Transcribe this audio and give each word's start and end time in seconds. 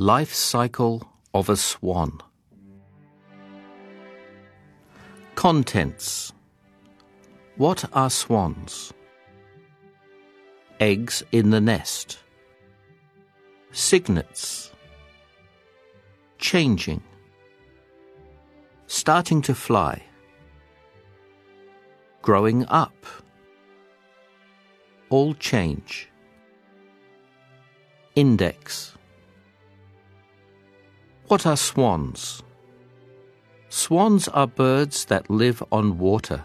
Life 0.00 0.32
cycle 0.32 1.06
of 1.34 1.50
a 1.50 1.56
swan. 1.56 2.22
Contents 5.34 6.32
What 7.58 7.84
are 7.92 8.08
swans? 8.08 8.94
Eggs 10.80 11.22
in 11.32 11.50
the 11.50 11.60
nest. 11.60 12.18
Cygnets. 13.72 14.70
Changing. 16.38 17.02
Starting 18.86 19.42
to 19.42 19.54
fly. 19.54 20.02
Growing 22.22 22.64
up. 22.68 23.04
All 25.10 25.34
change. 25.34 26.08
Index. 28.14 28.96
What 31.30 31.46
are 31.46 31.56
swans? 31.56 32.42
Swans 33.68 34.26
are 34.26 34.48
birds 34.48 35.04
that 35.04 35.30
live 35.30 35.62
on 35.70 35.96
water. 35.96 36.42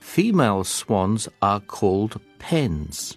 Female 0.00 0.64
swans 0.64 1.28
are 1.40 1.60
called 1.60 2.20
pens, 2.40 3.16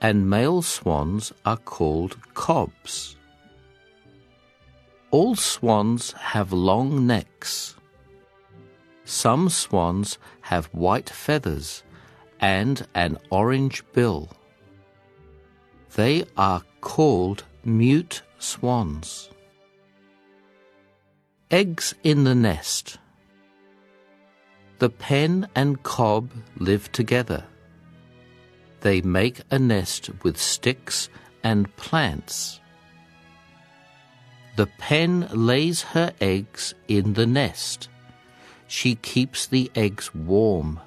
and 0.00 0.30
male 0.30 0.62
swans 0.62 1.32
are 1.44 1.56
called 1.56 2.16
cobs. 2.34 3.16
All 5.10 5.34
swans 5.34 6.12
have 6.12 6.52
long 6.52 7.04
necks. 7.08 7.74
Some 9.04 9.48
swans 9.48 10.18
have 10.42 10.66
white 10.66 11.10
feathers 11.10 11.82
and 12.38 12.86
an 12.94 13.18
orange 13.30 13.82
bill. 13.92 14.30
They 15.96 16.26
are 16.36 16.62
called 16.80 17.42
mute 17.64 18.22
swans. 18.38 19.30
Eggs 21.52 21.94
in 22.02 22.24
the 22.24 22.34
nest. 22.34 22.96
The 24.78 24.88
pen 24.88 25.50
and 25.54 25.82
cob 25.82 26.30
live 26.56 26.90
together. 26.92 27.44
They 28.80 29.02
make 29.02 29.42
a 29.50 29.58
nest 29.58 30.08
with 30.22 30.40
sticks 30.40 31.10
and 31.44 31.76
plants. 31.76 32.58
The 34.56 34.66
pen 34.78 35.28
lays 35.30 35.82
her 35.82 36.14
eggs 36.22 36.72
in 36.88 37.12
the 37.12 37.26
nest. 37.26 37.90
She 38.66 38.94
keeps 38.94 39.46
the 39.46 39.70
eggs 39.74 40.14
warm. 40.14 40.80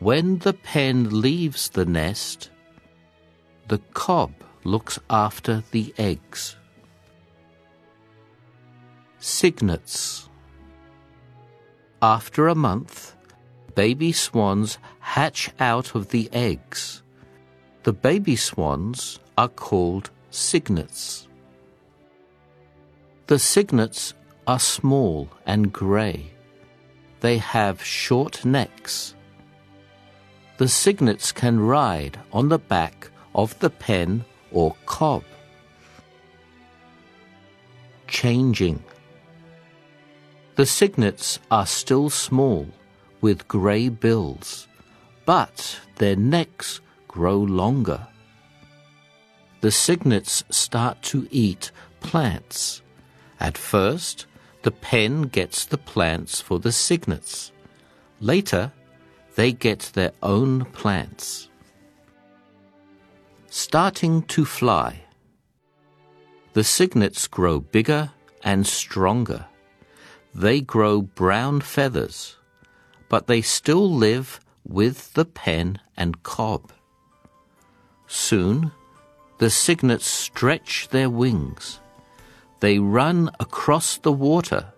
When 0.00 0.38
the 0.38 0.52
pen 0.52 1.20
leaves 1.20 1.68
the 1.68 1.86
nest, 1.86 2.50
the 3.68 3.78
cob 3.94 4.32
looks 4.64 4.98
after 5.08 5.62
the 5.70 5.94
eggs. 5.96 6.56
Cygnets. 9.18 10.28
After 12.02 12.48
a 12.48 12.54
month, 12.54 13.16
baby 13.74 14.12
swans 14.12 14.78
hatch 15.00 15.50
out 15.58 15.94
of 15.94 16.10
the 16.10 16.28
eggs. 16.32 17.02
The 17.84 17.92
baby 17.94 18.36
swans 18.36 19.18
are 19.38 19.48
called 19.48 20.10
cygnets. 20.30 21.28
The 23.26 23.38
cygnets 23.38 24.12
are 24.46 24.60
small 24.60 25.28
and 25.46 25.72
grey. 25.72 26.30
They 27.20 27.38
have 27.38 27.82
short 27.82 28.44
necks. 28.44 29.14
The 30.58 30.68
cygnets 30.68 31.32
can 31.32 31.58
ride 31.58 32.18
on 32.32 32.50
the 32.50 32.58
back 32.58 33.10
of 33.34 33.58
the 33.60 33.70
pen 33.70 34.24
or 34.52 34.76
cob. 34.84 35.24
Changing. 38.06 38.82
The 40.56 40.64
cygnets 40.64 41.38
are 41.50 41.66
still 41.66 42.08
small, 42.08 42.66
with 43.20 43.46
grey 43.46 43.90
bills, 43.90 44.66
but 45.26 45.78
their 45.96 46.16
necks 46.16 46.80
grow 47.08 47.36
longer. 47.36 48.06
The 49.60 49.70
cygnets 49.70 50.44
start 50.48 51.02
to 51.12 51.28
eat 51.30 51.72
plants. 52.00 52.80
At 53.38 53.58
first, 53.58 54.24
the 54.62 54.70
pen 54.70 55.24
gets 55.24 55.66
the 55.66 55.76
plants 55.76 56.40
for 56.40 56.58
the 56.58 56.72
cygnets. 56.72 57.52
Later, 58.20 58.72
they 59.34 59.52
get 59.52 59.90
their 59.92 60.12
own 60.22 60.64
plants. 60.64 61.50
Starting 63.50 64.22
to 64.22 64.46
fly. 64.46 65.02
The 66.54 66.64
cygnets 66.64 67.26
grow 67.26 67.60
bigger 67.60 68.10
and 68.42 68.66
stronger 68.66 69.44
they 70.36 70.60
grow 70.60 71.00
brown 71.00 71.62
feathers, 71.62 72.36
but 73.08 73.26
they 73.26 73.40
still 73.40 73.90
live 73.90 74.38
with 74.68 75.14
the 75.14 75.24
pen 75.24 75.80
and 75.96 76.22
cob. 76.22 76.70
Soon, 78.06 78.70
the 79.38 79.48
cygnets 79.48 80.06
stretch 80.06 80.88
their 80.90 81.08
wings. 81.08 81.80
They 82.60 82.78
run 82.78 83.30
across 83.40 83.96
the 83.96 84.12
water 84.12 84.72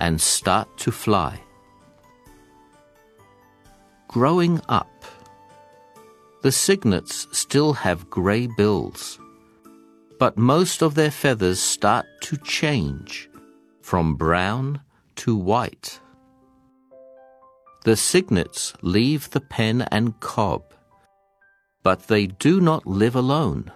and 0.00 0.20
start 0.20 0.66
to 0.78 0.90
fly. 0.90 1.40
Growing 4.08 4.60
up, 4.68 5.04
the 6.42 6.50
cygnets 6.50 7.28
still 7.30 7.74
have 7.74 8.10
grey 8.10 8.48
bills, 8.48 9.20
but 10.18 10.36
most 10.36 10.82
of 10.82 10.96
their 10.96 11.12
feathers 11.12 11.60
start 11.60 12.06
to 12.22 12.36
change 12.38 13.29
from 13.90 14.14
brown 14.14 14.80
to 15.16 15.34
white. 15.34 15.98
The 17.82 17.96
cygnets 17.96 18.72
leave 18.82 19.30
the 19.30 19.40
pen 19.40 19.82
and 19.90 20.20
cob, 20.20 20.62
but 21.82 22.06
they 22.06 22.28
do 22.28 22.60
not 22.60 22.86
live 22.86 23.16
alone. 23.16 23.72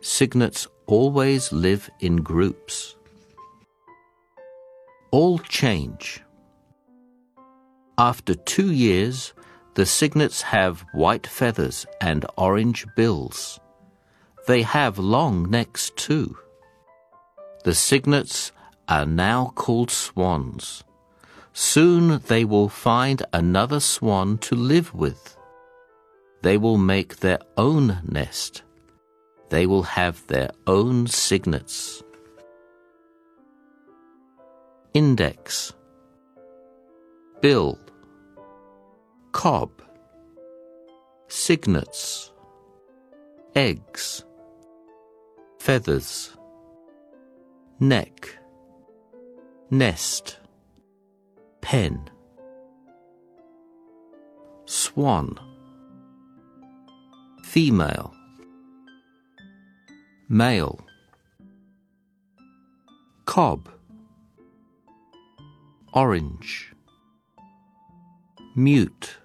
Cygnets 0.00 0.66
always 0.86 1.52
live 1.52 1.90
in 2.00 2.22
groups. 2.22 2.96
All 5.10 5.38
change. 5.38 6.22
After 7.98 8.34
two 8.34 8.72
years, 8.72 9.34
the 9.74 9.84
cygnets 9.84 10.40
have 10.40 10.86
white 10.94 11.26
feathers 11.26 11.84
and 12.00 12.24
orange 12.38 12.86
bills. 12.96 13.60
They 14.46 14.62
have 14.62 14.98
long 14.98 15.50
necks 15.50 15.90
too. 15.90 16.38
The 17.64 17.74
cygnets 17.74 18.52
are 18.88 19.06
now 19.06 19.52
called 19.54 19.90
swans. 19.90 20.84
Soon 21.52 22.20
they 22.26 22.44
will 22.44 22.68
find 22.68 23.22
another 23.32 23.80
swan 23.80 24.38
to 24.38 24.54
live 24.54 24.94
with. 24.94 25.36
They 26.42 26.58
will 26.58 26.78
make 26.78 27.16
their 27.16 27.38
own 27.56 27.98
nest. 28.04 28.62
They 29.48 29.66
will 29.66 29.84
have 29.84 30.26
their 30.26 30.50
own 30.66 31.06
cygnets. 31.06 32.02
Index 34.94 35.72
Bill 37.40 37.78
Cob 39.32 39.70
Cygnets 41.28 42.32
Eggs 43.54 44.24
Feathers 45.58 46.36
Neck 47.78 48.38
nest, 49.70 50.38
pen, 51.60 52.08
swan, 54.64 55.36
female, 57.42 58.14
male, 60.28 60.78
cob, 63.24 63.68
orange, 65.92 66.72
mute, 68.54 69.16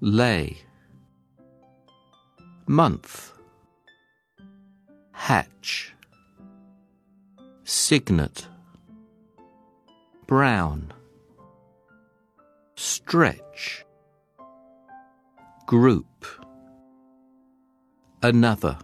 lay, 0.00 0.56
month, 2.66 3.32
hatch, 5.12 5.94
cygnet 7.62 8.48
brown, 10.26 10.92
stretch, 12.76 13.84
group, 15.66 16.26
another. 18.22 18.76